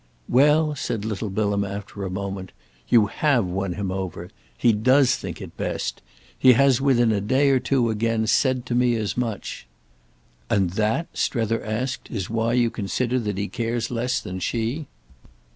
"Well," 0.27 0.73
said 0.75 1.05
little 1.05 1.29
Bilham 1.29 1.63
after 1.63 2.03
a 2.03 2.09
moment, 2.09 2.53
"you 2.89 3.05
have 3.05 3.45
won 3.45 3.73
him 3.73 3.91
over. 3.91 4.31
He 4.57 4.73
does 4.73 5.15
think 5.15 5.39
it 5.39 5.55
best. 5.57 6.01
He 6.35 6.53
has 6.53 6.81
within 6.81 7.11
a 7.11 7.21
day 7.21 7.51
or 7.51 7.59
two 7.59 7.91
again 7.91 8.25
said 8.25 8.65
to 8.65 8.73
me 8.73 8.95
as 8.95 9.15
much." 9.15 9.67
"And 10.49 10.71
that," 10.71 11.05
Strether 11.13 11.63
asked, 11.63 12.09
"is 12.09 12.31
why 12.31 12.53
you 12.53 12.71
consider 12.71 13.19
that 13.19 13.37
he 13.37 13.47
cares 13.47 13.91
less 13.91 14.19
than 14.19 14.39
she?" 14.39 14.87